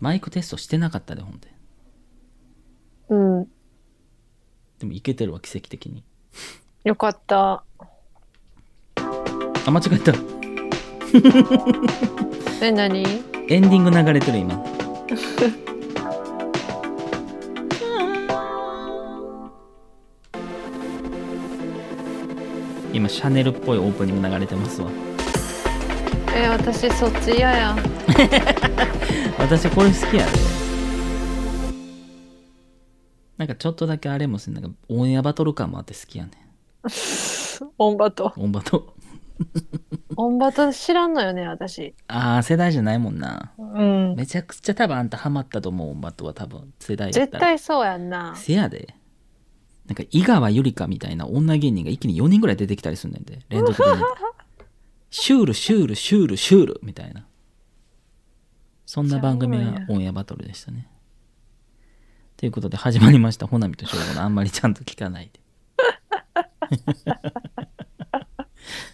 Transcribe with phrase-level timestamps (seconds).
[0.00, 1.48] マイクテストしてなかったでほんで
[3.08, 3.44] うん。
[4.78, 6.04] でもいけてるわ奇跡的に
[6.84, 7.64] よかった。
[9.66, 10.12] あ間違えた
[12.62, 13.02] え、何？
[13.48, 14.54] エンディング流れてる今
[22.92, 24.88] 今シャネルっぽいオープニング流れてますわ
[26.34, 27.76] え、私そっち嫌や。
[29.38, 30.32] 私これ好きやで。
[33.36, 34.60] なんかちょっとだけあれもする。
[34.60, 36.32] なんかオンエアバトル感もあって好きやね
[37.78, 38.32] オンバト。
[38.36, 38.94] オンバト。
[40.16, 41.94] オンバト知らんのよね、私。
[42.08, 43.52] ああ世代じゃないもんな。
[43.58, 44.14] うん。
[44.16, 47.40] めちゃくちゃ多分あんたハマったと思うオンバトは多分世代だったら。
[47.40, 48.34] 絶対そうやんな。
[48.36, 48.94] せやで。
[49.86, 53.40] なんか井川ゆりかみたいな女芸人が一気に4人ぐらい出てきたりすんねんで。
[53.50, 54.02] 連続で、 ね、
[55.10, 57.26] シュールシュールシュールシュールみたいな
[58.86, 60.88] そんな番組がオンエアバトルでしたね。
[62.36, 63.48] ということで始まりました。
[63.48, 65.40] ほなみとしょうごのあんまりちゃんと聞かないで。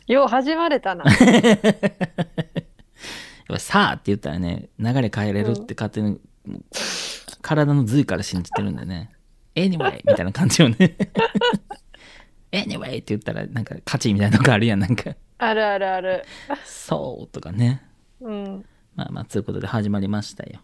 [0.06, 1.04] よう始まれたな。
[1.12, 1.18] やっ
[3.48, 6.62] ぱさあって言ったらね流れ変えれるって勝手に、もう
[7.42, 9.12] 体の髄から信じてるんでね。
[9.54, 10.76] anyway みたいな感じよね。
[12.50, 15.14] anyway って言ったらなんか勝ちみたいなのがあるやんなんか。
[15.36, 16.24] あるあるある。
[16.64, 17.82] そうとかね。
[18.20, 18.64] うん。
[18.94, 20.60] まあまあということで始まりましたよ。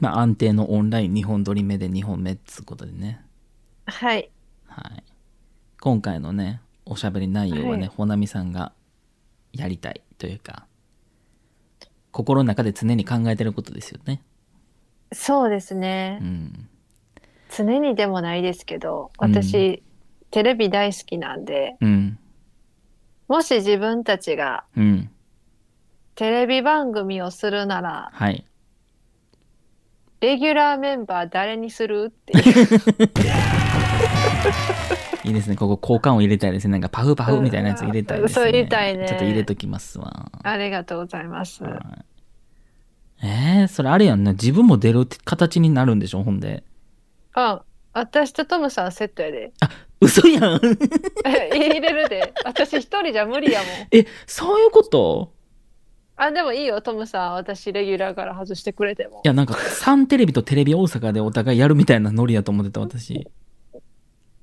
[0.00, 3.24] まあ安定のオンライン2本撮り目で2本目っつうことでね。
[3.86, 4.30] はい。
[4.66, 5.02] はい。
[5.80, 7.88] 今回のねおしゃべり内容はね、はい。
[7.88, 8.72] ほなみさんが
[9.52, 10.66] やりたいというか
[12.12, 14.22] 心の中で常に考えてることですよね。
[15.12, 16.18] そうですね。
[16.20, 16.24] う。
[16.24, 16.68] ん。
[17.54, 19.82] 常にでもないですけど、私、
[20.30, 22.18] テレビ大好きなんで、うん。
[23.28, 25.10] もし自分たちがうん
[26.14, 28.44] テレビ番組をするなら、はい。
[30.20, 32.44] レギュラーメンバー誰にするっていう。
[35.24, 35.56] いいですね。
[35.56, 36.72] ここ交換を入れたいですね。
[36.72, 38.34] なんかパフパフみたいなやつ入れたいですね、うん。
[38.34, 39.08] そう入れたいね。
[39.08, 40.30] ちょっと入れときますわ。
[40.42, 41.62] ありがとうございます。
[41.64, 41.74] はい。
[43.24, 44.32] えー、それあれやんな。
[44.32, 46.22] 自分も出る形になるんでしょ？
[46.22, 46.64] ほんで。
[47.34, 47.62] あ、
[47.92, 49.52] 私とトムさんセットやで。
[50.00, 50.60] 嘘やん。
[51.24, 52.32] 入れるで。
[52.44, 53.68] 私一人じゃ無理やもん。
[53.92, 55.32] えそういうこと？
[56.16, 57.32] あ、でもいいよ、トムさん。
[57.34, 59.28] 私レギュラーから外してくれてもい。
[59.28, 63.26] やなんかサンテレビとテレビ大阪でお互いやるみたいなノリやと思ってた私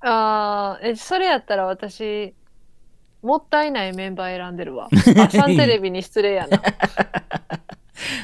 [0.02, 2.34] あーえ、それやったら私、
[3.22, 4.88] もったいないメンバー選んでるわ。
[5.18, 6.62] あ、サンテレビに失礼やな。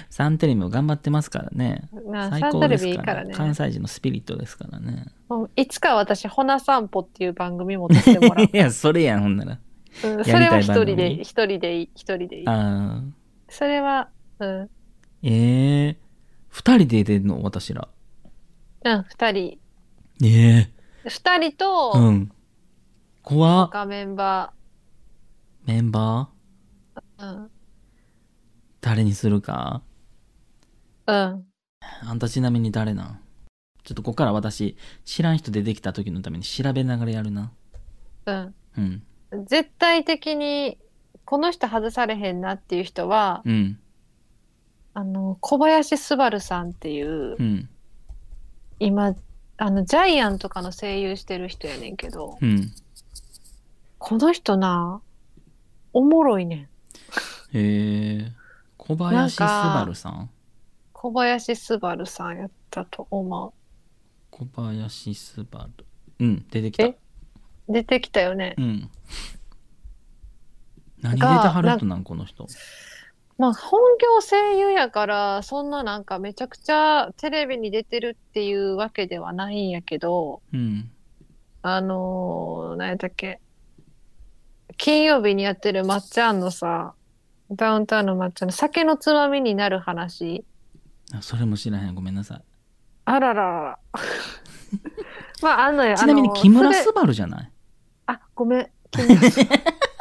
[0.10, 3.34] サンテレビも頑張ってますからねな最サンテレ高ですかビいいかららね。
[3.34, 8.58] 関西人のスピリットですからねもういつか私、ほな散歩っていう番組持たせてもらう い。
[8.58, 9.60] やそれやんほんなら
[10.04, 12.48] うん、そやりたれはい一人で、一人でいい、一人でいい。
[12.48, 13.25] あー
[13.58, 14.70] それは、うん、
[15.24, 15.96] えー、
[16.50, 17.42] 二人で出んの？
[17.42, 17.88] 私ら。
[18.84, 19.60] うん、二人。
[20.22, 20.70] ええ
[21.06, 22.32] 二人と、うん。
[23.24, 23.68] 怖っ。
[23.68, 24.52] 他メンバ
[25.66, 27.24] メンバー？
[27.24, 27.52] ー、うん、
[28.82, 29.84] 誰にするか？
[31.08, 31.46] うん。
[32.04, 33.20] あんたちなみに誰なん？
[33.86, 37.54] ちょっとここから私知らん人出てきた時のために調べながらやるな。
[38.26, 38.56] うん。
[38.78, 39.46] うん。
[39.46, 40.78] 絶対的に、
[41.26, 43.80] この人外されへんなっていう人は、うん。
[44.94, 47.70] あの、小林昴さんっていうう、ん。
[48.80, 49.16] 今、
[49.58, 52.72] あの、ジャイアンとかの声優してる人やねんけど、うん。
[53.98, 55.02] この人な、
[55.94, 56.60] おもろいねん。
[56.60, 56.68] へ
[57.54, 58.32] え
[58.78, 60.30] 小林昴さん？
[60.92, 63.54] 小林昴さんやったと思
[64.30, 65.70] 小林昴。
[66.20, 66.90] うん出てきた。
[67.70, 68.56] 出てきたよね。
[68.58, 68.90] うん
[71.10, 72.48] 何出てはる人なんこの人
[73.38, 80.90] まあ、本業声優やから、そんななんかめちゃくちゃテレビに出てるっていうわけではないんやけど、うん
[81.62, 83.42] あのー、何やったっけ。
[84.78, 86.94] 金曜日にやってるまっちゃんのさ、
[87.52, 90.46] ダウンタウンのまっちゃんの酒のつまみになる話。
[91.14, 92.42] あそれも知らへんごめんなさい
[93.06, 93.80] あらららら。
[95.42, 95.98] まあ、あんのよ。
[95.98, 97.52] ちなみに木村昴じゃない？
[98.08, 98.70] あ、ごめん。
[98.92, 99.20] 木村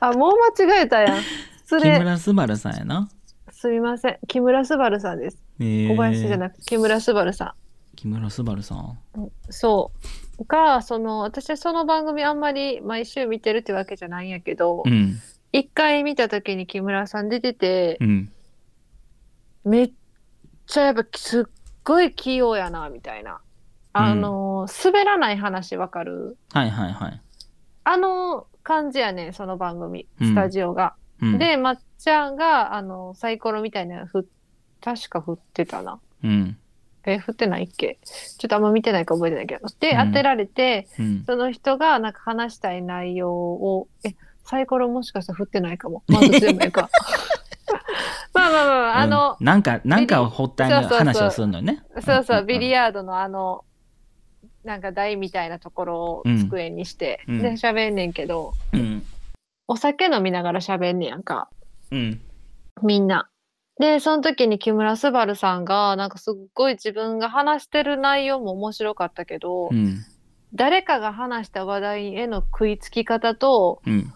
[0.00, 1.22] あ、もう間違えたやん。
[1.64, 1.98] 失木礼。
[1.98, 3.08] 村昴さんやな
[3.50, 4.18] すみません。
[4.26, 5.38] 木村昴さんです。
[5.60, 7.54] えー小林じゃなくて、木村昴さ
[7.96, 8.98] 木村昴さんん。
[9.16, 9.92] うんそ
[10.38, 10.44] う。
[10.48, 15.20] が、その、私はその番組あんまり毎週見てるってわけじゃないんやけどう、ん
[15.52, 18.32] 一、回見た時に木村さん出ててう、ん
[19.64, 19.92] めっ
[20.66, 21.44] ちゃやっぱすっ
[21.84, 23.40] ごい器用やな、みたいな。
[23.92, 26.38] あの、滑らない話わかる？
[26.54, 27.20] はいはいはい
[27.82, 30.94] あの感じやねん、その番組、うんスタジオが。
[31.22, 34.24] うんで、まっちゃんが、あの、サイコロみたいなの振っ
[34.82, 36.00] 確か振ってたな。
[36.24, 36.56] うん。
[37.04, 37.98] え、振ってないっけ？
[38.38, 39.66] ちょっとあんま見てないか覚えてないけど。
[39.80, 41.24] で、うん当てられて、うん。
[41.26, 44.14] その人がなんか話したい内容を、え、
[44.44, 46.02] サイコロもしかしたら振ってないかも。
[46.08, 46.88] まあ、どっちでもいいか。
[48.32, 51.82] まあまあまあまあ、あの、うんなんか、なんかを発端にそうそうそう話をするのよね。
[52.00, 53.64] そうそう、ビリヤヤードのあの、
[54.64, 59.02] なんか台みたいなところを机にして、うんで、喋んねんけど、うん。
[59.66, 61.48] お酒飲みながら喋んねやんか、
[61.90, 62.20] うん。
[62.82, 63.28] みんな。
[63.78, 70.04] で、その時に木村昴さんが、なんかすっごい自分が話してる内容も面白かったけど、うん。
[70.52, 74.12] 誰かが話した話題への食いつき方と、うん。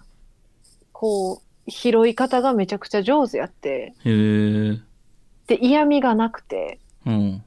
[0.92, 3.94] こう、拾い方がめちゃくちゃ上手やって。
[4.04, 7.44] で、嫌味がなくて、うん。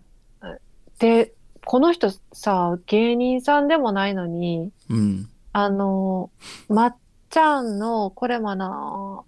[0.99, 1.33] で、
[1.69, 5.29] この人さ、芸人さんでもないのに、うん。
[5.51, 6.31] あの、
[6.69, 6.97] まっ
[7.29, 9.25] ちゃんの、これもな、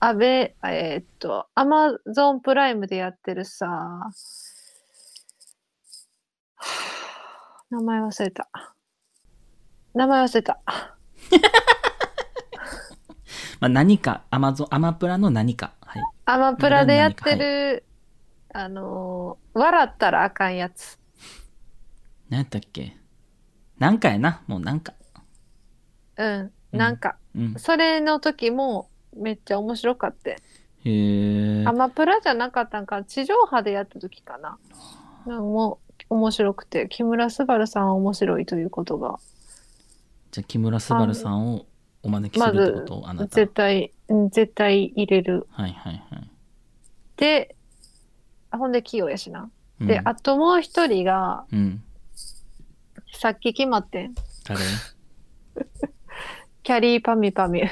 [0.00, 3.66] あべ、えーっと、アマゾンプライムでやってるさ、
[7.68, 8.48] 名前忘れた。
[9.92, 10.58] 名前忘れた。
[13.60, 15.74] まあ、何か、アマゾン、アマプラの何か。
[15.82, 16.02] はい。
[16.24, 17.84] アマプラでやってる、
[18.54, 20.98] あの、笑ったらあかんやつ。
[22.28, 22.96] 何やったっけ？
[23.78, 24.42] なんかやな？
[24.46, 24.94] もうなんか。
[26.16, 27.54] うん、うんなんか、うん。
[27.58, 30.30] それの時もめっちゃ面白かった。
[30.30, 30.36] へ
[30.84, 31.72] えア。
[31.72, 34.58] マプラじゃなかったんか、地上波でやった時かな。
[35.26, 35.78] なんかも
[36.10, 39.18] う面白くて、木村昴さんは面白いということが、
[40.32, 41.66] じゃあ、木村昴さんを
[42.02, 43.02] お招きすまるってこずと？
[43.08, 43.34] あなた。
[43.36, 45.46] 絶対、うん絶対入れる。
[45.50, 46.30] はいはいはい。
[47.16, 47.56] で、
[48.50, 49.50] あほんで器用やしな。
[49.80, 51.82] うんで、あともう一人が、うん。
[53.18, 54.14] さっき決まってん。
[54.44, 54.60] 誰？
[56.62, 57.68] キャリーパミュパミュ。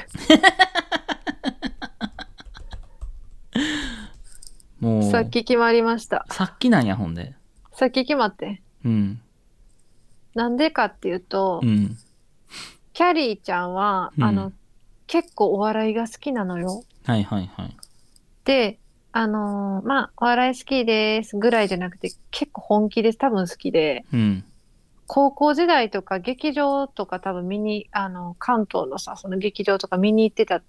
[4.79, 6.25] もう、さっき決まりました。
[6.31, 7.35] さっきなんや、ほんで。
[7.73, 8.59] さっき決まってん。
[8.85, 9.21] うん。
[10.33, 11.95] なんでかっていうと、うん。
[12.93, 14.51] キャリーちゃんは、うんあの、
[15.07, 16.83] 結構お笑いが好きなのよ。
[17.05, 17.77] はいはいはい。
[18.45, 18.79] で、
[19.11, 24.43] あのーまあ、お笑い好きですぐらいじゃなくて、結構本気で多分好きで、うん。
[25.07, 30.61] 高校時代とか劇場とか多分見に、あの、関東のさ、その劇場とか見に行ってた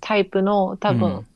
[0.00, 1.26] タイプの多分、うん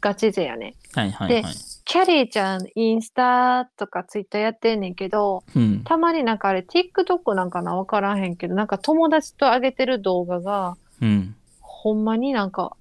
[0.00, 0.74] ガチ勢やね。
[0.94, 1.54] はいはいはい。
[1.84, 5.82] キャリーちゃん、インスタとかツイッターやってんねんけど、うん。
[5.84, 11.34] たまになんかあれ、TikTok なんかなわからへんけど、なんか友達と上げてる動画が、うん。
[11.60, 12.76] ほんまになんか、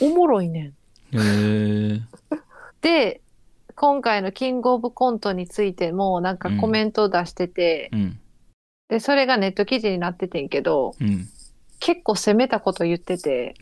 [0.00, 0.64] おもろいねん。
[0.66, 0.74] へ
[1.12, 2.00] え。
[2.80, 3.20] で、
[3.74, 8.20] 今回のキングオブコントについてもなんかコメントを出してて、うん。
[8.90, 11.28] で、それがネット記事になっててんけど、うん。
[11.78, 13.54] 結構攻めたこと言ってて。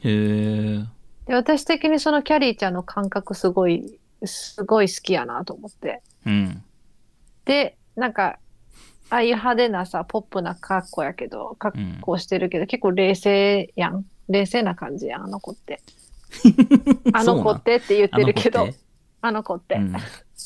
[1.26, 6.02] で、私的にそのキャリーちゃんの感覚すごい、すごい好きやなと思って。
[6.26, 6.64] うん。
[7.44, 8.38] で、なんか、
[9.10, 14.06] ああいう派手なさ、ポップな格好やけど、格好してるけど、結構冷静やん。
[14.30, 15.80] 冷静な感じやん、あの子って。
[17.12, 18.68] あの子ってって言ってるけど
[19.22, 19.78] あの子って。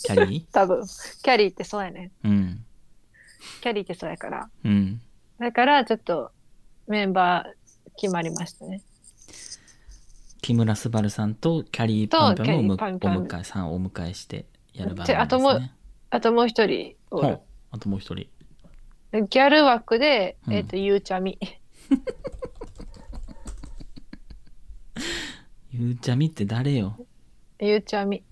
[0.06, 0.82] キャリ 多分、
[1.22, 2.26] キャリーってそうやねん。
[2.26, 2.64] ーうん。
[3.60, 4.50] キャリーってそうやから。
[4.64, 5.00] うん。
[5.38, 6.32] だから、ちょっと、
[6.86, 8.82] メンバー決まりましたね。
[10.42, 15.60] 木村昴さんとキャリーパンパンをお迎えさんをお迎えしてやる番組であともう。
[16.10, 17.38] あともう一人おる
[17.70, 18.26] あともう一人。
[19.12, 21.38] ギャル枠で、うんえっ、と、ゆうちゃみ。
[25.70, 26.98] ゆうちゃみって誰よ？
[27.60, 28.22] ゆうちゃみ。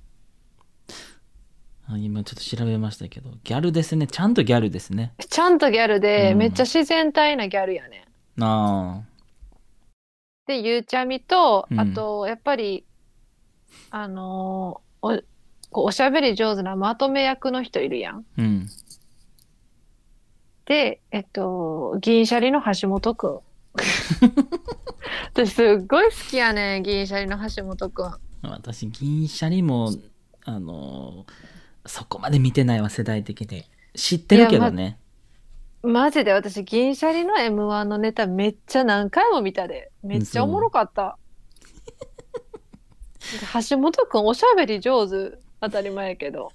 [1.92, 4.06] あ今ちょっと調べましたけど、ギャルですね。
[4.06, 5.12] ちゃんとギャルですね。
[5.28, 8.06] ちゃんとギャルで、うんめっちゃ自然体なギャルやね。
[8.40, 9.02] あ
[10.46, 12.84] で、ゆうちゃみと、うんあと、やっぱり、
[13.90, 15.22] あのーお、
[15.70, 18.16] こうおしゃべり上手なまとめ役の人いるやん。
[18.18, 18.22] あ。
[18.38, 18.68] うん。
[20.66, 23.40] で、えっと、銀シャリの橋本くん。
[25.32, 28.14] 私すっごい好きやね銀シャリの橋本くん。
[28.42, 29.90] 私、銀シャリも、
[30.44, 31.59] あのー
[31.90, 33.64] そこまで見てないわ、世代的に。
[33.96, 35.00] 知ってるけどね。
[35.82, 39.90] マジで私、銀シャリの M1 のネタめっちゃ何回も見たで。
[40.04, 41.18] めっちゃおもろかった。
[43.68, 45.38] 橋本くんおしゃべり上手。
[45.60, 46.52] 当たり前やけど。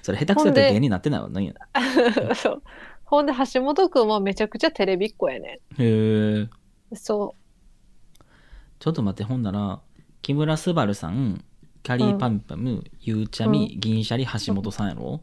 [0.00, 1.28] それ下手くそやったら芸人になってないわ。
[1.28, 1.54] 何や。
[2.36, 2.62] そう。
[3.04, 6.40] ほんで、橋本くんもめちゃくちゃテレビっ子やねへえ。
[6.42, 6.50] ん。
[6.94, 7.34] そ
[8.78, 9.80] ちょっと待って、ほんなら、
[10.22, 11.44] 木村昴さん、
[11.86, 15.20] キャリーパンパム、ゆうちゃみ、銀シャリ、橋本さんやろ？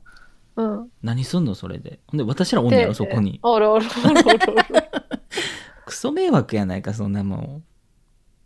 [0.55, 0.63] う。
[0.63, 0.89] うん。
[1.01, 1.99] 何すんのそれで？
[2.07, 3.37] ほんで、私らおんねやろ、そこに。
[3.43, 4.63] おるおるおるおるおる。
[5.85, 7.63] クソ迷惑やないか、そんなもん。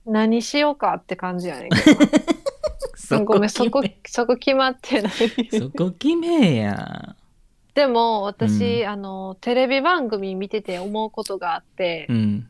[0.08, 2.00] 何しようかって感じやねんけど。
[2.98, 5.12] そごめん、そこそこ決まってない。
[5.52, 7.16] そこ決めや。
[7.76, 12.50] でも、私、うんあの、テレビ番組見てて思うことがあって、うん。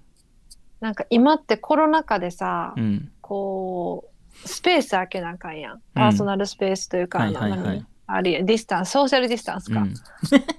[0.79, 3.11] なんか今ってコロナ禍でさ、うん。
[3.19, 5.81] こう、スペース開けなあかんやん。
[5.93, 7.85] パーソナルスペースというか、はいはいはい何？
[8.09, 8.45] あるやん。
[8.45, 9.81] ディスタンス、ソーシャルディスタンスか。
[9.81, 9.93] うん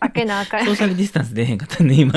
[0.01, 2.15] 開けなあかんソーシャルディスタンス出へんかったね、今。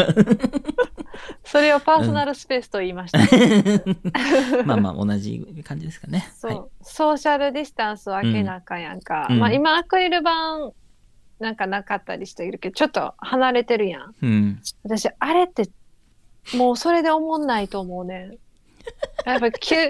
[1.44, 3.20] それをパーソナルスペースと言いました。
[4.66, 6.30] まあまあ、同じ感じですかね。
[6.36, 6.62] そう、はい。
[6.82, 9.28] ソーシャルディスタンスを開けなあかんやんか。
[9.30, 10.74] うんまあ今アクリル板
[11.42, 14.16] なんかなかったりしているけど、ちょっと離れてるやん。
[14.22, 14.62] うん。
[14.84, 15.70] 私、あれって、
[16.56, 18.32] もうそれで思んないと思うねん。
[19.26, 19.90] やっぱ、きゅ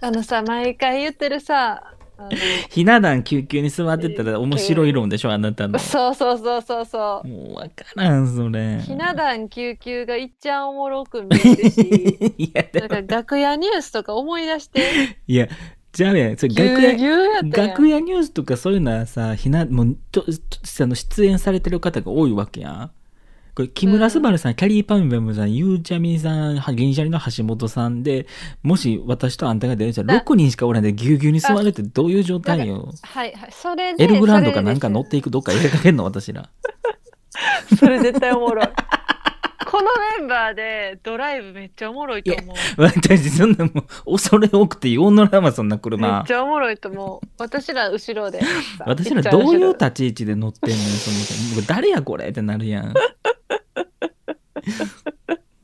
[0.00, 2.30] あのさ、毎回言ってるさ、あの
[2.70, 5.78] ひな壇救急に座ってたら面白い論でしょ、あなたの。
[5.78, 7.28] そうそうそうそうそう。
[7.28, 8.80] もうわからん、それ。
[8.80, 14.82] ひな壇救急がいっちゃんおもろく見えるし、 いや、なんか楽屋ニュースとか思い出して、
[15.26, 15.48] いや、
[15.92, 20.30] じゃあね、それぎゅう楽屋、ぎゅうやったやん楽屋ニュースとかそういうのはさ、ひな、もう、と、と
[20.80, 22.90] あの出演されてる方が多いわけやん。
[23.56, 28.26] これ、木村昴さん、キャリーパンベムさん、ゆうちゃみさん、は銀シャリの橋本さんで、
[28.62, 32.92] もし私とあんたが出るじゃん、あ6人しかおらんでぎゅうぎゅうに座るってどういう状態よ。
[33.02, 33.50] はいはい。
[33.50, 36.50] それで、エルグランドかなんか乗そっていくどっか入れかけんの私ら。
[37.78, 38.66] それ絶対おもろい。
[39.76, 42.56] このメンバーでドライブめっちゃおもろいと思う。
[42.78, 43.72] 私、そんなも
[44.06, 46.32] う、恐れ多くて大野らまそんなめ車っち。
[46.32, 47.28] ゃおもろいと思う。
[47.36, 48.40] 私ら後ろで。
[48.86, 52.94] 私らどういうた立ち位置で乗ってんのよ、その、誰やこれってなるやん。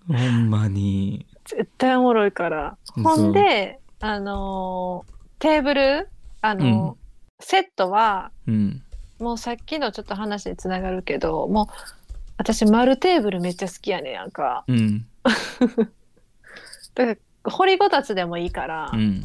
[0.07, 1.25] ほんまに。
[1.47, 2.76] 絶対おもろいから。
[3.02, 6.11] ほんで、あのーテーブル、
[6.42, 8.83] あのーセットは、うん。
[9.19, 12.01] もうさっきのちょっと話につながるけど、もう、
[12.36, 14.64] 私丸テーブルめっちゃ好きやねんやんか。
[14.66, 15.06] うん。
[16.94, 19.24] だから、掘りごたつでもいいから、うん。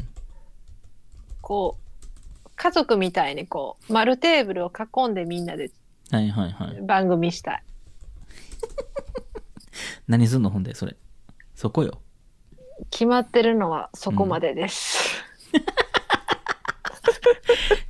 [1.40, 1.84] こう、
[2.56, 5.70] 家族みたいにこう、丸テーブルを囲んでみんなで
[6.10, 6.80] はいはいはい。
[6.82, 7.62] 番組したい。
[10.08, 10.50] 何すんの？
[10.50, 10.96] ほんで、それ。
[11.54, 12.00] そこよ。
[12.90, 15.22] 決まってるのはそこまでです。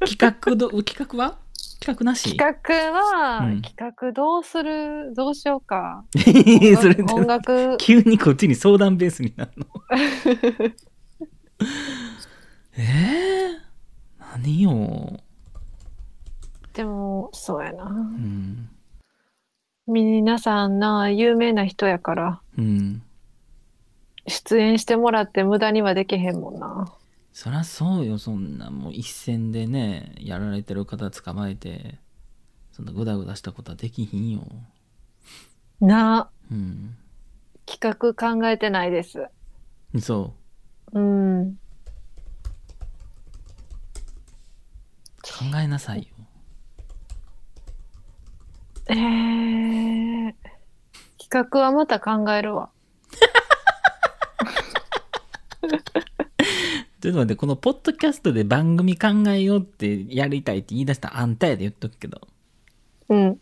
[0.00, 1.38] 企画ど、企画は？
[1.80, 2.36] 企画なし？
[2.36, 5.12] 企画は、うん企画どうする？
[5.14, 6.04] どうしようか。
[6.16, 6.22] そ
[6.88, 9.66] れ音楽、 急にこっちに相談ベースになるの。
[12.76, 15.18] えー、何よ。
[16.74, 17.84] でも、そうやな。
[17.86, 18.68] うん。
[19.88, 23.02] 皆さんな、有名な人やから、うん。
[24.26, 26.92] 出演してもらって無駄にはできへんもんな。
[27.40, 32.00] そりゃそうよ、そんなもう一戦でね、やられてる方捕まえて、
[32.72, 34.42] そんなグダグダしたことはできひんよ。
[35.80, 36.96] な、うん。
[37.64, 39.24] 企画考えてないです。
[40.00, 40.34] そ
[40.92, 41.42] うん。
[41.42, 41.56] う。
[45.22, 46.06] 考えなさいよ。
[48.88, 50.34] えー、
[51.20, 52.70] 企画はまた考えるわ。
[57.00, 62.26] ちょっと待って、このポッドキャストで番組考えようってやりたいって言い出したあんたやで言っとくけど。
[63.08, 63.40] うん。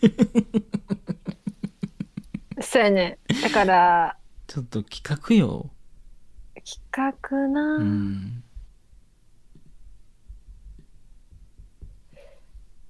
[2.62, 3.18] そうやね。
[3.42, 5.70] だから、ちょっと企画よ。
[6.64, 8.42] 企画な、うん。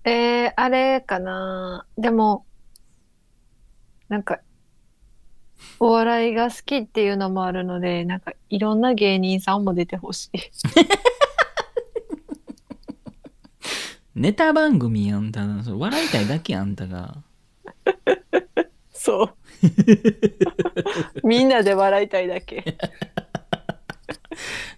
[0.04, 1.84] えー、あれかな。
[1.98, 2.46] でも、
[4.08, 4.40] なんか、
[5.78, 10.30] お笑いが好きっていうのもあるので、なんかいろんな芸人さんも出てほしい。
[14.14, 15.64] ネタ番組やんたな。
[15.64, 17.16] それ笑いたいだけやんあんたが。
[18.92, 19.34] そう。
[21.26, 22.76] みんなで笑いたいだけ。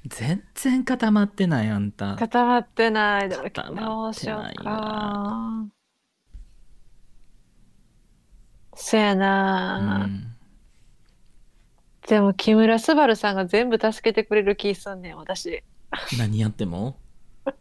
[0.06, 2.16] 全然固まってないあんた。
[2.16, 3.28] 固まってない。
[3.28, 5.66] でも固どうしようか。
[8.74, 10.31] そやうな、ん。
[12.09, 15.62] でも木村昴さんが全部助けてくれる気すんねん、私。
[16.18, 16.97] 何やっても？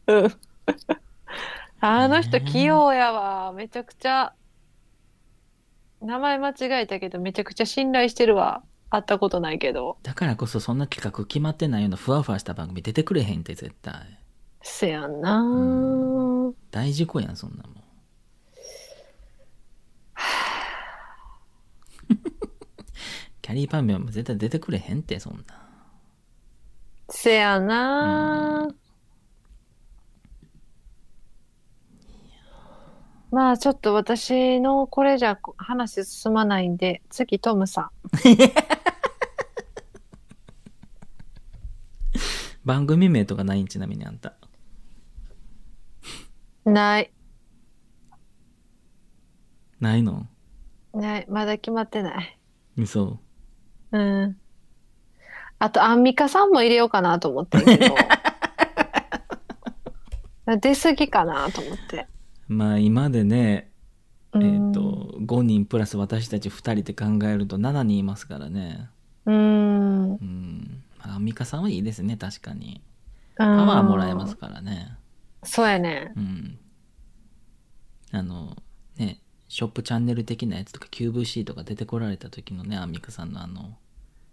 [0.07, 0.27] うん。
[1.79, 3.53] あの人器用やわ。
[3.53, 4.33] めちゃくちゃ。
[6.01, 8.63] 名前間違えたけど、めちゃくちゃ信頼してるわ。
[8.89, 9.97] 会ったことないけど。
[10.03, 14.19] だからこそそんな企画決まってないようなふわふわした番組出てくれへんって絶対。
[14.63, 17.81] せやんな、う大事故やん、そんなもん。
[23.40, 25.67] キャリーパンメンも絶対出てくれへんって、そんな。
[27.09, 28.69] せやな、
[33.31, 37.89] まあちょっと私のこれじゃ話進まないんで、次トムさん。
[42.65, 44.35] 番組名とかないんちなみにあんた。
[46.65, 47.11] ない。
[49.79, 50.27] ないの？
[50.93, 51.25] ない。
[51.29, 52.37] まだ決まってない。
[52.77, 53.19] 嘘。
[53.91, 54.37] うん。
[55.59, 57.95] あと、アンミカさんも入れようかなと思ってんけど。
[60.57, 62.07] 出過ぎかなと思って。
[62.47, 63.71] まあ今でね、
[64.33, 68.89] えっ、うんと、5人プラス私たち2人って考えると7人いますからね。
[69.25, 70.13] うん。
[70.13, 70.83] うん。
[70.99, 72.81] まあアンミカさんはいいですね、確かに。
[73.37, 74.35] パパワーもらえます。
[74.35, 74.97] からね。
[75.43, 76.11] そうやね。
[76.15, 76.57] うん。
[78.11, 78.55] あの、
[78.97, 83.77] ね、ショップチャンネル的なやつとか QVC とか出てこられた時のね、アンミカさんのあの、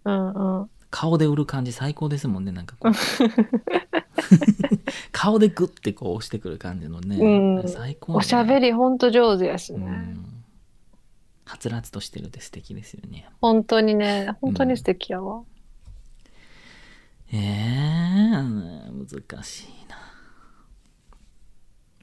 [0.09, 0.69] うんうん。
[0.89, 2.91] 顔で売る感じ最高ですもんね、なんかこう。
[5.11, 7.17] 顔でグッてこう押してくる感じのね。
[7.17, 8.67] うん最高、おしゃべり。
[8.67, 9.85] りほんと上手やしね。
[9.85, 10.43] うん。
[11.45, 13.27] はつらつとしてるって素敵ですよね。
[13.41, 15.43] 本当にね、本当に素敵やわ。
[17.31, 19.97] ええ難しいな。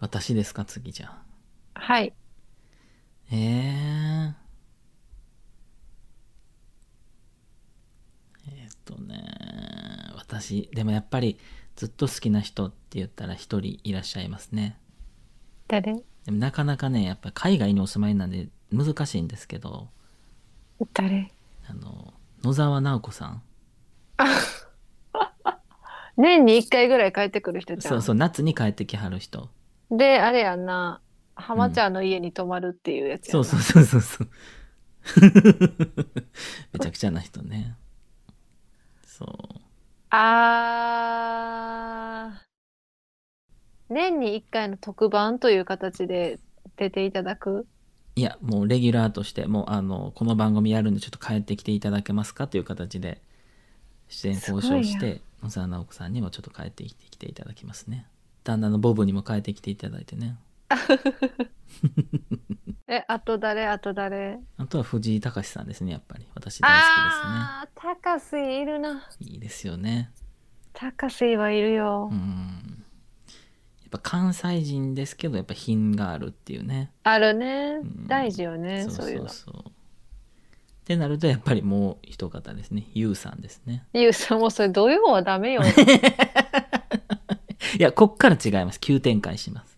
[0.01, 1.07] 私ですか、次じゃ
[1.75, 1.81] あ。
[1.81, 2.13] はい。
[3.33, 4.35] ええ
[8.49, 9.25] えーっとね、
[10.41, 11.39] 私、でもやっぱり
[11.77, 14.79] ずっと好きな人って言ったら一人いらっしゃいますね。
[15.69, 15.95] 誰？
[16.25, 19.89] でもなかなかね、やっぱり海外にお住まいなんで難しいんですけど、
[20.95, 21.33] 誰？
[21.69, 23.43] あの、野沢直子さん。
[26.17, 27.93] 年に一回ぐらい帰ってくる人じゃん。
[27.95, 29.51] そうそう、夏に帰ってきはる人。
[29.91, 31.01] で、あれやんな。
[31.35, 34.29] 浜ちゃんの家に泊まるっていうやつやなそうそうそうそうそう。
[36.73, 37.77] めちゃくちゃな人ね。
[39.07, 39.66] そう。
[40.11, 43.95] あー。
[43.95, 46.39] 年に一回の特番という形で
[46.77, 47.67] 出ていただく？
[48.17, 52.47] いや、もうレギュラーとして、もうあの、この番組やるんでちょっと帰ってきていただけますか？
[52.47, 53.21] という形で、
[54.09, 58.07] 出演交渉して、野沢直子さんにもちょっと帰ってきてきていただきますね。
[58.45, 60.37] 旦那のボブにも帰ってきていただいてね。
[62.89, 64.39] え、あと誰あと誰？
[64.59, 66.27] あとは藤井隆さんですね、やっぱり。
[66.35, 69.09] 私大好あー、高須いるな。
[69.19, 69.33] きですね。
[69.33, 70.11] いいですよね。
[70.73, 72.11] 高須はいるよ。
[72.13, 72.85] うん。
[73.83, 76.93] やっぱ関西人ですけど、やっぱ品があるっていうね。
[77.03, 77.79] あるね。
[77.79, 79.29] ん大事よね、そうそういうの。
[79.29, 79.71] そうそう。
[79.71, 79.73] っ
[80.85, 82.87] てなると、やっぱりもう一方ですね。
[82.95, 83.85] ゆうさんですね。
[83.95, 85.63] ゆうさんもそれ土曜はダメよ。
[87.77, 88.79] いや、こっから違います。
[88.79, 89.77] 急展開します。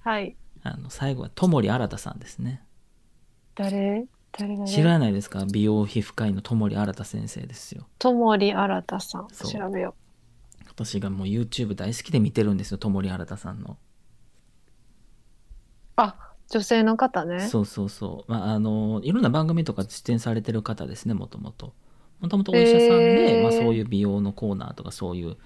[0.00, 0.36] はい。
[0.62, 2.62] あの、最後は、ともり新さんですね。
[3.54, 4.68] 誰誰誰？
[4.68, 5.44] 知らないですか？
[5.44, 7.86] 美容皮膚科医のともり新先生ですよ。
[7.98, 9.28] ともり新たさん。
[9.32, 9.94] そう調べよ
[10.68, 12.78] 私がもう YouTube 大好きで見てるんですよ。
[12.78, 13.72] ともり新さんの。
[13.72, 13.76] う。
[15.96, 17.40] あ、女性の方ね。
[17.40, 18.30] そうそうそう。
[18.30, 21.74] まあ、あの、いろんな番組とか出演されてる方ですね、もともと。
[22.20, 25.36] もともとお医者さんで、へーまあ、そういう美容のコーナーとか、そういう、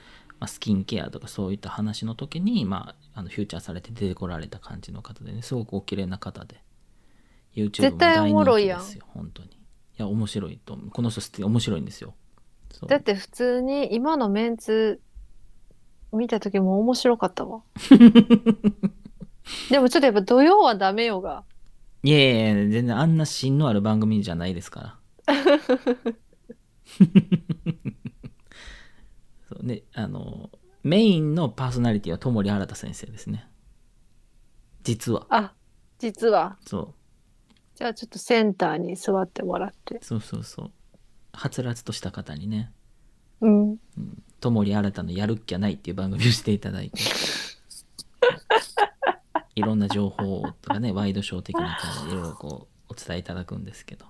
[0.45, 6.61] まあ、スキンケアとか、そういった話の時に、まあ、あのフューチャーされて出てこられた感じの方でね、すごくお綺麗な方で。
[7.55, 9.49] YouTube も絶対おもろいやん大人気ですよ、本当に。
[9.49, 9.53] い
[9.97, 10.79] や、面白いと。
[10.93, 12.15] この人面白いんですよ。
[12.89, 15.01] だって普通に今のメンツ
[16.13, 17.63] 見た時も面白かったわ。
[19.71, 21.45] でもちょっとやっぱ土曜はダメよが。
[22.03, 25.27] いやいやいや、全然あんな芯のある番組じゃないですから。
[29.65, 30.51] ね、あの、
[30.83, 33.49] メインのパーソナリティはともり新先生ですね。
[34.83, 35.27] 実は。
[35.31, 35.55] あ、
[35.99, 36.59] 実は。
[36.67, 36.95] そう。
[37.75, 39.99] じゃあちょっとセンターに座ってもらって。
[40.03, 40.71] そうそうそう。
[41.33, 42.71] はつらつとした方にね、
[43.41, 43.79] うん。
[44.41, 47.01] ともり新のやるっきゃないっていう番組をしていただいて。
[49.57, 54.07] いろんな情報とかね、ワイドショー的な感じでいろいろこうお伝えいただくんですけど、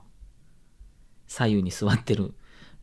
[1.26, 2.34] 左右に座ってる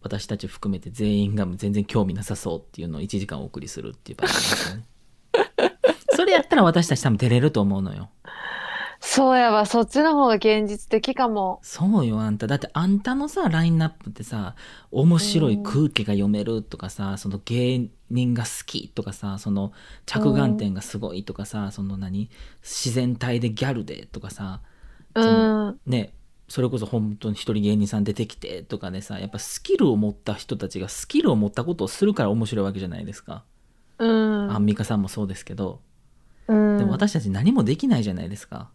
[0.02, 4.84] 私たち含めて全員が全然興味なさそうっていうのを1時間お送りするっていう番組ですよね。
[6.14, 8.10] それやったら私たち多分出れると思うのよ。
[9.04, 11.60] そうやわ、そっちの方が現実的かも。
[11.64, 12.46] そうよ、あんた。
[12.46, 14.56] だってあんたのさ、ラインナップってさ、
[14.92, 19.74] 面白い空気が読めるとかさ、その芸人が好きとかさ、その
[20.06, 22.30] 着眼点がすごいとかさ、その何？
[22.62, 24.62] 自然体でギャルでとかさ、
[25.16, 25.80] うそのん。
[25.88, 26.14] ね、
[26.52, 33.46] それこそ本当に一人芸人さん出てきてとかでさ、やっぱスキルを持った人たちがスキルを持ったことをするから面白いわけじゃないですか。
[34.00, 34.52] うん。
[34.52, 35.80] アンミカさんもそうですけど、
[36.50, 38.70] うんでも私たち何もできないじゃないですか。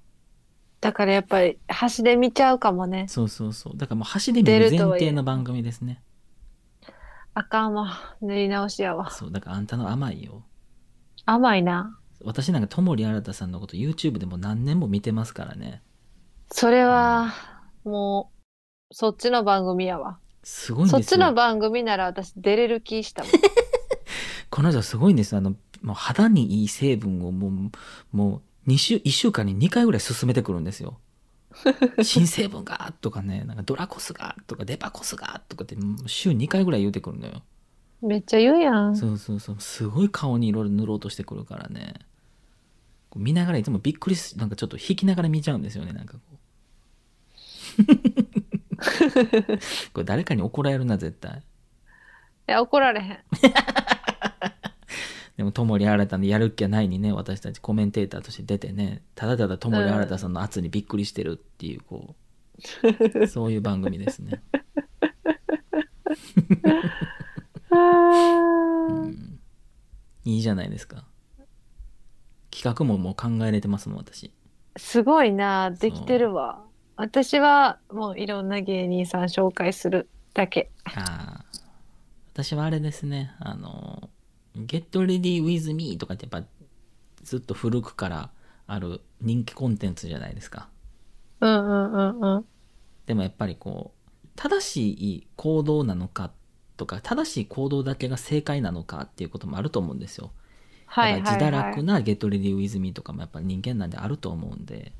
[0.80, 3.08] だからやっぱり端で見ちゃうかもね。
[3.08, 3.76] そうそうそう。
[3.76, 6.00] だからもう端で見る前提の番組ですね。
[7.34, 8.16] あかんわ。
[8.22, 9.10] 練り直しやわ。
[9.10, 10.44] そう、だからあんたの甘いよ。
[11.26, 11.98] 甘いな。
[12.24, 15.82] 私なんかともり新さんのこと YouTube でも何年も見てますからね。
[16.50, 17.55] それは、
[17.88, 18.32] も
[18.90, 20.18] う、そっちの番組やわ。
[20.42, 21.34] すごいんそっちの。
[21.34, 23.32] 番組なら私出れる気したもん。
[24.50, 25.38] この人すごいんですよ。
[25.38, 30.98] あの、もう肌にいい成分をもう、もう2週1週間に2回ぐらい進めてくるんですよ
[32.02, 37.42] 新成分がとかねなんかドラコスがとかデパコスがとかって週2回ぐらい言うてくるのよ
[38.02, 38.96] めっちゃ言うやん。
[38.96, 41.94] そうそうそうすごい顔にいろいろ塗ろうとしてくるからね
[43.08, 46.35] こう見ながらいつもびっくりしなんかちょっと引きながら見ちゃうんですよねなんかこう
[49.92, 51.42] これ誰かに怒られるな絶対
[52.48, 53.18] いや、怒られへん。
[55.36, 62.16] でも、戸森新のやる気はないにね、私たちコメンテーターとして出てね、ただただ戸森新さんの圧にびっくりしてるっていう、こ
[63.20, 64.42] う、 そういう番組ですね。
[67.70, 69.38] うん
[70.24, 71.04] いいじゃないですか。
[72.50, 74.32] 企画ももう考えれてますもん、私。
[74.76, 76.64] すごいな、できてるわ。
[76.96, 80.70] 私はもういろんな芸人さん紹介するだけ。
[80.94, 81.44] ああ。
[82.32, 84.10] 私はあれですね、あの、
[84.54, 86.48] Get Ready With Me とかってやっぱ
[87.22, 88.30] ずっと古くから
[88.66, 90.68] ある人気コンテンツじゃないですか。
[91.40, 92.44] うんうんうんうん。
[93.06, 96.30] でもやっぱりこう、正しい行動なのか
[96.76, 100.30] とか、正しい行動だけが正解なのかっていうこともあると思うんですよ。
[100.86, 101.38] はいはい、はい。
[101.38, 104.92] 堕落な Get Ready With Me とかもやっぱ人間なんであると思うんで、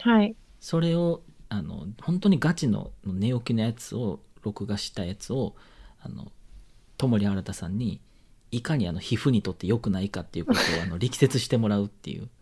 [0.00, 0.36] はい。
[0.60, 5.54] それを、あの、本当にガチの寝起きのやつを、録画したやつを、
[6.00, 6.30] あの、
[6.96, 8.00] 戸森新さんに、
[8.50, 12.28] いかにあの皮膚にとって良くないかっていうことをあの力説してもらうっていう。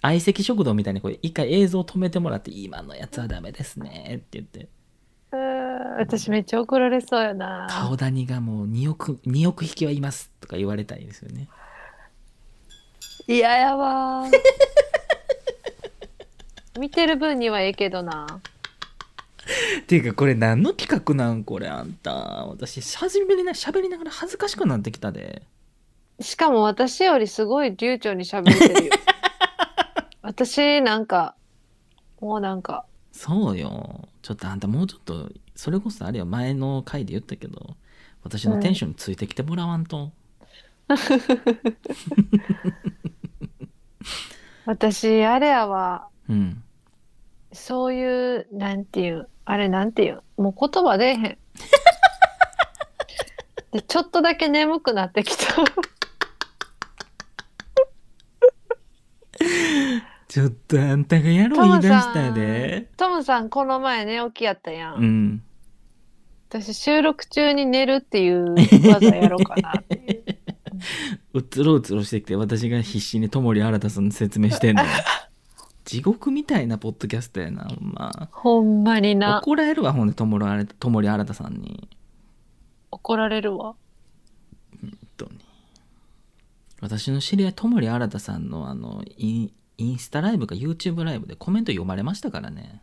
[0.00, 4.68] 相席食堂みたいにこれ一回映像止めてもらって今のやつはダメですねって言って
[5.98, 7.66] 私めっちゃ怒られそうやな。
[7.68, 11.48] 顔谷がもう2億2億匹はいますとか言われたいですよね
[13.28, 14.32] 嫌やわー。
[16.80, 18.40] 見てる分にはええけどな。
[19.80, 22.12] っていうかこれ何の企画なんこれあんた
[22.46, 25.42] 私しゃべりな喋りながら恥ずかしくなってきたで
[26.20, 28.92] しかも私よりすごい流暢に喋れてるよ。
[30.22, 31.34] 私なんか、
[32.20, 37.76] もうなんか、そうよちょっとあんたもうちょっとそれこそあれよ前の回で言ったけど
[38.22, 40.12] 私のテンションについてきてもらわんと、
[44.66, 46.62] 私あれやわ、うん
[47.52, 51.22] そういう、なんていう、あれなんていう、もう言葉出えへん。
[53.72, 55.54] で、ちょっとだけ眠くなってきた。
[60.28, 64.96] ちょっとあんたがやろう言い出したでトムさんこの前寝起きやったやん。
[64.96, 65.42] うん
[66.50, 70.17] 私収録中に寝るっていう技やろうかなっていう。
[71.32, 74.82] うつろうつろしてきて私が必死に戸森新さんに説明してんの。
[75.84, 78.28] 地獄みたいなポッドキャストやなほんま。
[78.30, 79.38] ほんまにな。
[79.38, 81.88] 怒られるわほんで戸森新戸森新さんに。
[82.90, 83.74] 怒られるわ。
[84.80, 85.30] 本当に。
[86.80, 92.82] 私の知り合い戸森新さんのあのインインスタライブか YouTube ライブでコメント読まれましたからね。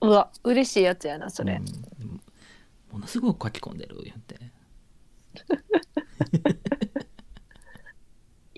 [0.00, 1.54] うわ、嬉しいやつやな、それ。
[1.54, 2.20] うん。
[2.92, 4.52] ものすごく書き込んでる言って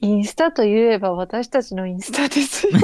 [0.05, 2.73] インスタといえば私たちのインスタですよ。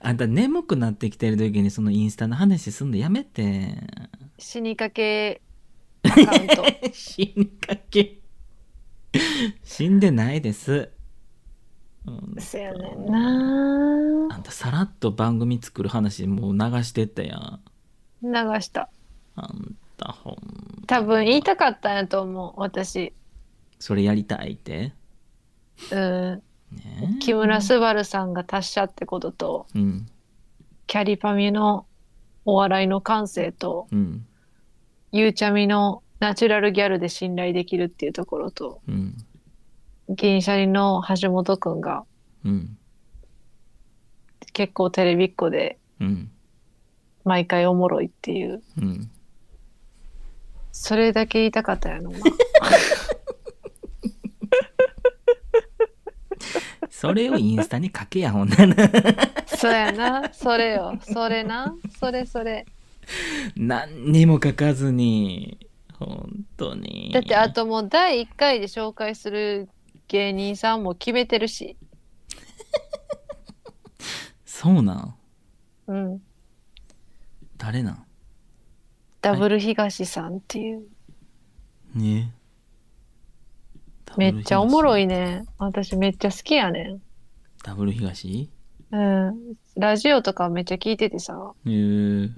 [0.00, 3.76] あんた眠くなってきてる時にそのインスタの話すんのやめて
[4.36, 5.40] 死にかけ
[6.02, 6.64] アカウント。
[6.92, 8.18] 死にかけ
[9.62, 10.90] 死んでないです
[12.04, 17.60] うんそやねんなあんたさらっと番組作る話もう流してったやん
[18.22, 18.88] 流した。
[19.36, 20.36] あんたほん
[20.88, 23.12] 多分言いたかったんやと思う、私。
[23.82, 24.92] それやりたいって。
[25.90, 26.42] うん。
[26.70, 30.06] ね木村昴さんが達者ってことと、うん。
[30.86, 31.84] キャリパミの
[32.44, 34.24] お笑いの感性と、うん。
[35.10, 39.16] ゆうちゃみのナチュラルギャルで信頼できるっていうところと、うん。
[40.08, 42.04] 銀シャリの橋本くんが
[42.44, 42.78] うん。
[44.52, 46.30] 結構テレビっ子でうん。
[47.24, 49.10] 毎回おもろいっていう、うん。
[50.70, 52.18] それだけ言いたかったやろな。
[57.02, 58.76] それをインスタに書けやほんなら。
[59.44, 62.64] そうやな、それよ、それな、それそれ。
[63.56, 65.58] 何にも書かずに。
[65.98, 67.10] 本当に。
[67.12, 69.68] だってあともう第1回で紹介する
[70.06, 71.76] 芸人さんも決めてるし。
[74.46, 75.14] そうなん。
[75.88, 76.22] うん。
[77.58, 78.06] 誰なん？
[79.20, 80.84] ダブル東さんっていう。
[81.96, 82.32] ね
[84.16, 85.44] めっちゃおもろいいね。
[85.58, 86.98] 私めっちゃ好きやね
[87.64, 88.50] ダブル東？
[88.90, 88.96] ん。
[88.96, 89.54] うん。
[89.76, 92.30] ラジオとかめっちゃ聞いててさ、えー、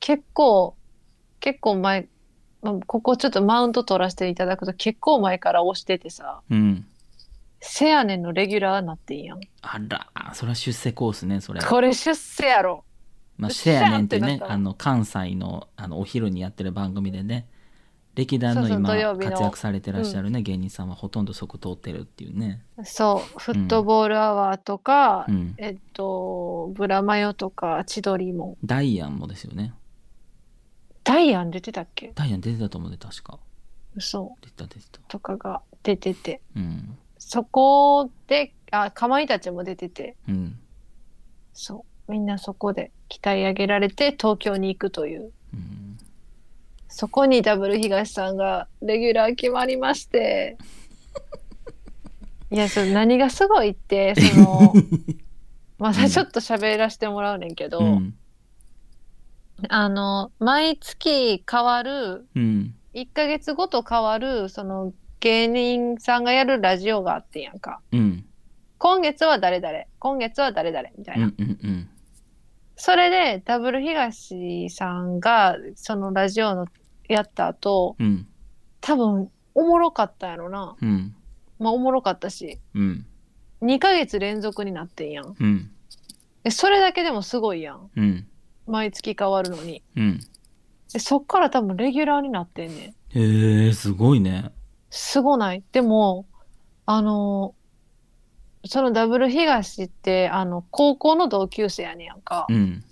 [0.00, 0.76] 結構、
[1.40, 2.08] 結構前
[2.62, 6.86] まあここちょっとマウント取らせていただくと結構前から押しててさ、うん。
[7.60, 9.40] せやねんのレギュラーなってんやん。
[9.62, 11.60] あら、それは出世コースね、それ。
[11.60, 12.84] これ出世やろ。
[13.36, 17.48] まあ、せゃやねんっててなっ、たらあの、関西の、あの、お昼にやってる番組でね、
[18.18, 22.64] 歴代の今活躍されてらっしゃるね、芸人さんはほとんどそこ通ってるっていうね。
[22.82, 25.54] そう、フットボールアワーとか、うん。
[25.56, 28.56] えっと、ブラマヨとか、千鳥も。
[28.64, 29.72] ダイアンもですよね。
[31.04, 32.10] ダイアン出てたっけ？
[32.16, 33.38] ダイアン出てたと思うで、確か。
[33.94, 35.00] 嘘出てた、出てた。
[35.06, 36.42] とかが出てて。
[36.56, 36.98] うん。
[37.18, 40.58] そこで、あ、かまいたちも出てて、うん。
[41.52, 42.10] そう。
[42.10, 45.30] みんなそこで鍛え上げられて東京に行くという。
[45.54, 45.87] うん。
[46.88, 50.56] そこにダブル東さんがレギュラー決まりまして。
[52.50, 54.72] いや、それ何がすごいって、その、
[55.78, 58.14] またちょっと喋らせてもらうねんけど、うん。
[59.68, 62.74] あの、毎月変わる、うん。
[62.94, 67.80] 1ヶ月ごと変わる、その芸人さんがやるラジオがあってんやんか。
[67.92, 68.24] うん。
[68.78, 71.26] 今月は誰々、今月は誰々みたいな。
[71.26, 71.34] うん。
[71.38, 71.48] うん。
[71.48, 71.88] うん。
[72.80, 76.66] それで、ダブル東さんが、そのラジオの
[77.08, 78.26] やった後、うん。
[78.80, 80.76] 多分、おもろかったやろな。
[80.80, 81.14] うん。
[81.58, 83.04] まあ、おもろかったし、うん。
[83.62, 85.34] 2ヶ月連続になってんやん。
[85.38, 85.70] うん。
[86.44, 87.90] でそれだけでもすごいやん。
[87.96, 88.26] うん。
[88.68, 89.82] 毎月変わるのに。
[89.96, 90.20] うん。
[90.92, 93.18] でそっから多分レギュラーになってんねん。
[93.18, 94.52] へえ、すごいね。
[94.90, 95.64] すごない？
[95.72, 96.26] でも、
[96.86, 97.54] あの、
[98.68, 102.46] そのダブル東って、あの、高校の同級生やねんやんか。
[102.48, 102.84] うん。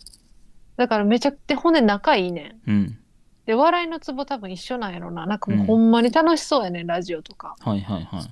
[0.76, 2.70] だからめちゃくちゃ、ほんで仲いいねん。
[2.70, 2.98] うん。
[3.46, 5.26] で、笑いのツボ多分一緒なんやろな。
[5.26, 7.56] なんかもううんほんまに楽しそうやねん、ラジオとか。
[7.60, 8.30] はいはいはい。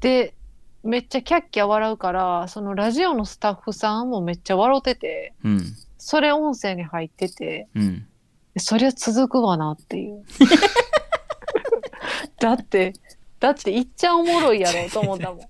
[0.00, 0.34] で、
[0.82, 5.76] めっちゃキャッキャ笑うから、そのラジオのスタッフさんもめっちゃ笑ってて、うん。
[5.98, 8.06] それ音声に入ってて、うん。
[8.56, 10.24] そりゃ続くわなっていう。
[12.40, 12.94] だって、
[13.38, 15.40] だっていっちゃんおもろいやろと思ったもん。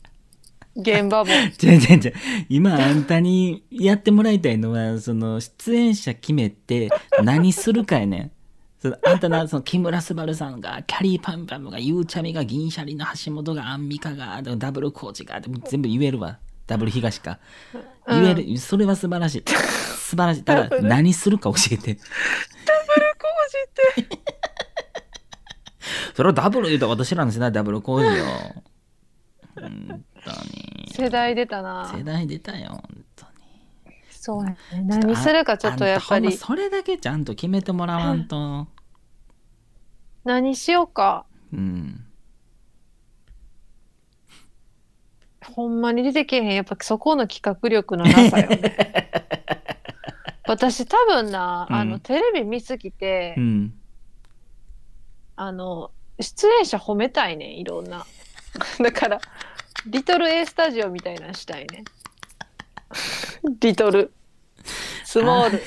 [0.77, 1.31] 現場も。
[1.57, 2.13] じゃじゃじゃ
[2.49, 6.89] 今あんたにやってもらいたいのは、その出演者決めて
[7.23, 8.31] 何するかやねん。
[8.81, 16.39] そのあんたな、その木村昴さんが、キャリーパンパムが、ゆうちゃみが、銀シャリの橋本が、アンミカが、ダブルコーチが、全部言えるわ。
[16.67, 17.39] ダブル東か。
[18.09, 19.45] 言える、それは素晴らしい。
[19.47, 20.45] 素晴らしい。
[20.45, 21.99] ただ、ダブル何するか教えて。
[26.15, 28.25] それはダブル言うと私らの世代ダブル工事よ。
[29.61, 30.93] 本当に。
[30.93, 31.93] 世代出たな。
[31.97, 33.31] 世代出たよ、本当に。
[34.11, 34.57] そうやね。
[34.83, 38.69] 何するかちょっとやっぱりそれだけちゃんと決めてもらわんと。
[40.25, 41.27] 何しようか。
[41.53, 42.05] うん。
[45.55, 46.55] ほんまに出てけえへん。
[46.55, 49.11] やっぱそこの企画力のなさよね。
[50.47, 53.75] 私多分な、あの、うんテレビ見すぎて、うん。
[55.37, 58.05] あの、出演者褒めたいねん、いろんな。
[58.83, 59.21] だから、
[59.87, 61.85] リトル A スタジオみたいなのしたいねん。
[63.61, 64.13] リトル、
[65.05, 65.63] スモール、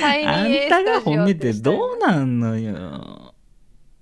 [0.00, 3.34] タイニーあん A スたがタジオ褒めてしたいどうなんのよ。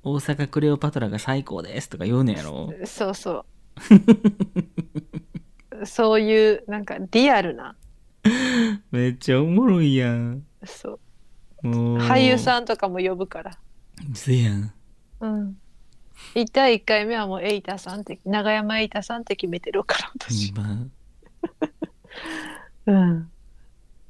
[0.02, 2.72] 大阪クレオパトラが最高ですとか言うねやろ。
[2.85, 3.44] そうそ
[5.81, 5.87] う。
[5.87, 7.74] そういう、なんかリアルな、
[8.92, 10.44] めっちゃおもろいやん。
[10.64, 11.00] そ
[11.62, 11.68] う。
[11.98, 13.59] 俳優さんとかも呼ぶから。
[14.14, 14.72] せやん。
[15.20, 15.59] うん。
[16.35, 20.48] 一対1回目はもうエイタさんって、長山エイタさんって決めてるから、私。
[20.48, 20.87] 今
[22.87, 23.31] うん。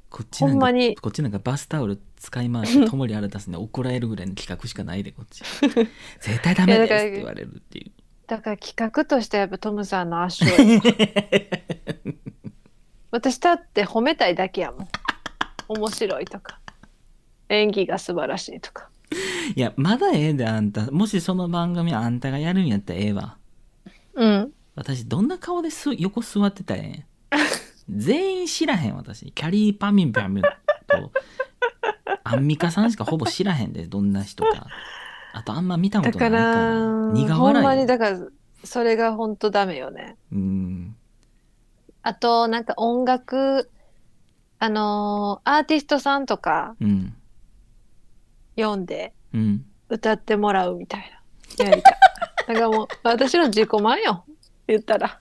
[0.09, 5.43] こっちなんかほんまにこっちなんかバスタオル使い回してともりあれ出すね怒られるぐらいの企画しかないでこっち
[6.21, 7.91] 絶対ダメですって言われるっていう
[8.25, 10.63] だから企画としてはやっぱトムさんの圧勝
[13.11, 14.87] 私だって褒めたいだけやもん。
[15.69, 16.59] 面白いとか。
[17.49, 18.89] 演技が素晴らしいとか。
[19.55, 20.91] いやまだええであんた。
[20.91, 23.37] もしその番組あんたがやるんやったらええわ。
[24.13, 24.51] うん。
[24.75, 27.05] 私どんな顔です横座ってたらええん
[27.89, 29.31] 全員知らへん私。
[29.31, 31.11] キャリーパミンパミンと
[32.23, 34.67] アンミカさんしかほぼ知らへんでどんな人か。
[35.33, 38.19] あとあんま見たことないからら、苦ほんま笑いにだから、
[38.63, 40.17] それが本当ダメよね。
[40.31, 40.95] うん。
[42.01, 43.69] あと、なんか音楽、
[44.59, 47.15] あのーアーティストさんとかうん。
[48.57, 49.13] 読んで。
[49.13, 49.17] うん
[49.89, 51.11] 歌ってもらうみたい
[51.57, 51.65] な。
[51.65, 51.93] やりたい。
[52.47, 54.25] だからもう、私の自己満よ。
[54.67, 55.19] 言ったら。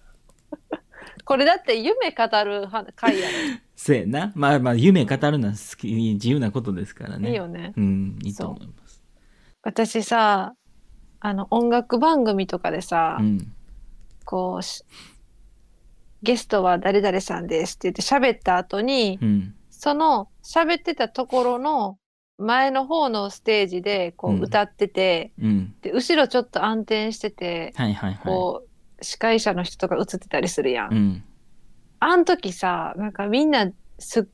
[1.24, 3.28] これだって夢語るは回や
[3.74, 7.18] せやなまあまあ夢語るのは好き自由なことですからろ。
[7.18, 7.72] ねいいよね。
[7.76, 9.02] うんいいと思います
[9.62, 10.54] 私さ、
[11.18, 13.52] あの、音楽番組とかでさ、うん
[14.24, 14.84] こうし、
[16.22, 21.98] ゲストは誰々さんですって言って喋った後に、うんその喋ってたところの
[22.38, 25.74] 前の方のステージでこう歌ってて、うん。
[25.80, 30.92] で後ろちょっと暗転してて、はいはいはこう司会者の人とか映ってたりするやん。
[30.92, 30.96] い。
[30.96, 31.24] うん。
[32.00, 34.24] あん時さ、なんかみんなすっ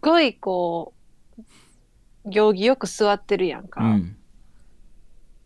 [0.00, 0.94] ごいこ
[1.38, 1.42] う、
[2.30, 3.82] 行儀よく座ってるやんか。
[3.82, 4.16] うん。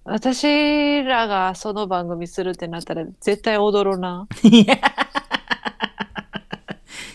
[0.04, 4.28] 私らがその番組するってなったら絶対踊ろな。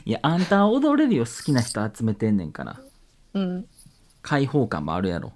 [0.06, 2.80] いや、あんたは踊れるよ、好きな人集めてんねんから。
[3.36, 3.66] うん。
[4.22, 5.34] 開放感もあるやろ。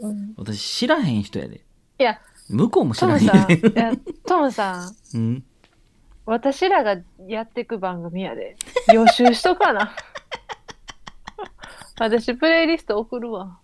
[0.00, 1.64] うん、私知らへん人やで。
[1.98, 3.80] いや、向こうも知らへんさん、いで。
[3.80, 3.92] や
[4.26, 5.44] トムさん、うん。
[6.26, 8.56] 私らがやってく番組やで。
[8.92, 9.92] 予習しとかな。
[11.98, 13.58] 私プレイリスト送るわ。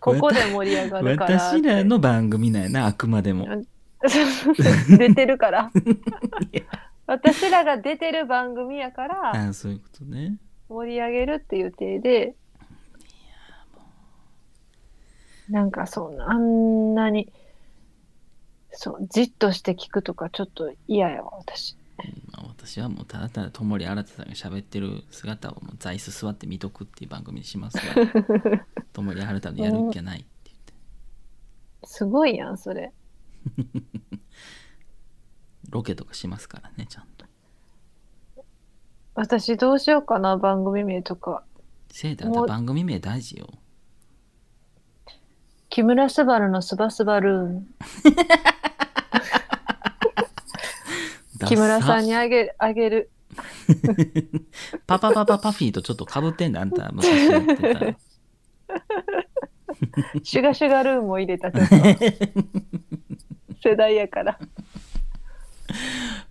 [0.00, 1.38] ここで盛り上がるから。
[1.40, 3.46] 私らの番組なんやな、あくまでも。
[4.88, 5.70] 出てるから。
[7.06, 10.38] 私らが出てる番組やからあそういうことね。
[10.68, 12.34] 盛り上げるっていう体で。
[15.48, 17.32] なんかそんな、あんなに、
[18.70, 21.76] そう、じっとして聞くとかちょっと嫌やわ、私。
[22.30, 27.82] まあ、私はもうただただともり新さんが喋ってる姿をもう座椅子座って見とくっていう番組にしますが
[28.92, 30.74] ともり新たのやるっきゃないって言って
[31.84, 32.92] すごいやん、それ。
[35.70, 37.26] ロケとかしますからねちゃんと
[39.14, 41.42] 私どうしようかな、番組名とか。
[41.90, 43.48] せいであんた番組名大事よ
[45.76, 47.66] 木村昴のスバスバルーン。
[51.46, 53.10] 木村さんにあげあげる。
[54.86, 57.60] パパパパパフィーとちょっとかぶってんだあんた昔やってた
[60.22, 61.74] シュガシュガルーンも入れた、ちょっと。
[63.62, 64.38] 世代やから。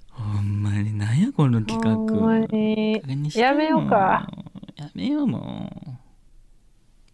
[0.09, 2.99] ほんまになんやこの企画ほんまに
[3.35, 4.27] やめようか
[4.75, 5.91] やめようもう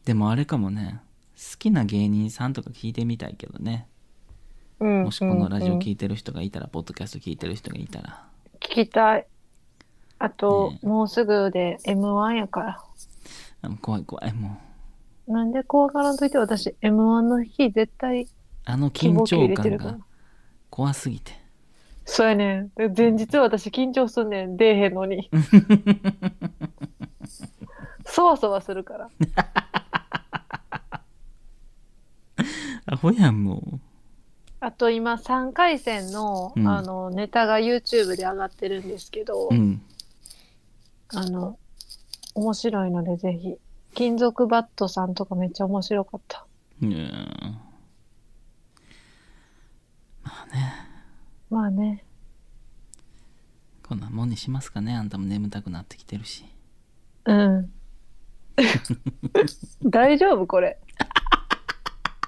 [0.05, 1.10] でもあれかもね好
[1.57, 3.87] きな芸人さんとか聞いてみたいけどね
[4.79, 5.03] うん。
[5.03, 8.25] もしこのラジオ聞いてる人がいたら、ポッドキャスト聞いてる人がいたら
[8.59, 9.27] 聞きたい。
[10.19, 12.83] あと、ねもうすぐで M1 やから。
[13.81, 14.59] 怖い怖いも
[15.27, 18.27] うなんで怖がらんといて私 M1 の日絶対
[18.65, 19.97] あの希緊張感が。
[20.69, 21.33] 怖すぎて
[22.05, 22.69] そうやねん。
[22.75, 24.57] で前日私緊張すんねん。
[24.57, 25.29] 出えへんのに。
[28.05, 29.09] そわそわするから。
[32.91, 33.79] アホやんも
[34.59, 39.81] あと今3回戦の,、うんあのネタが YouTube で上がってるんですけど、ううん
[41.07, 41.57] あの
[42.35, 43.55] 面白いのでぜひ。
[43.93, 46.45] 金属バットさんとかめっちゃ面白かった。
[46.81, 46.87] ま
[50.23, 50.73] あね
[51.49, 52.05] まあね。
[53.83, 56.45] こんなもんにしますかねあんたも眠たくなってきてるし
[57.25, 57.71] うん。
[59.83, 60.77] 大丈夫これ。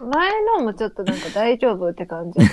[0.03, 2.39] 前のもちょっとなんか大丈夫って感じ。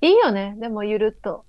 [0.00, 0.56] いいよね。
[0.58, 1.44] でもゆるっと。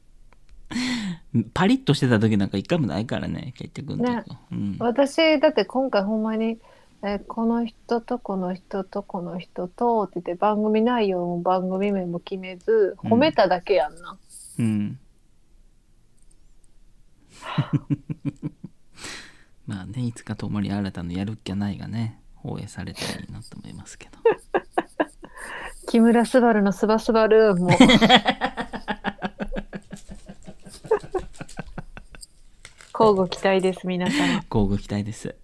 [1.53, 6.59] パリッとしてた時なんか一回もないからね結局のとこ、うん、私だって今回ほんまに、
[7.03, 14.17] えーこの人とこの人とこの人とって言って番組内容も番組名も決めずうん褒めただけやんな。
[14.59, 14.99] うん。
[19.67, 24.11] まあね、いつかともり新たのやるっきゃないがね、放映されたらいいなと思いますけど。
[25.87, 27.69] 木村昴のスバスバルーンも。
[32.97, 34.43] 交互期待です皆様。
[34.49, 35.35] 交互期待です。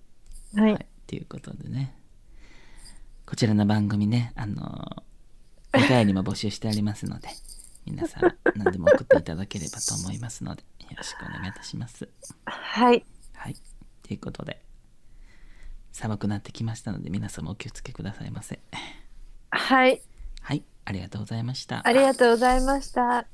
[0.56, 0.74] はい。
[0.74, 0.86] はい。
[1.08, 1.94] ということでね、
[3.26, 5.04] こちらの番組ね、あの
[5.74, 7.28] お便りも募集してありますので、
[7.86, 12.08] 皆さん何でも送っていただければと思いますので、よろしくお願いいたします。
[12.46, 13.06] はい。
[13.34, 13.56] はい。
[14.04, 14.64] ということで、
[15.91, 18.60] 寒くなってきましたので、皆様お気をつけくださいませ。
[19.51, 20.01] はい。
[20.41, 20.63] はい。
[20.86, 21.86] ありがとうございました。
[21.86, 23.27] ありがとうございました。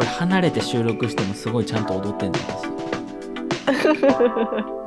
[0.00, 2.38] これ離れて収録してもすごいちゃんと踊ってんだ
[3.66, 4.70] 私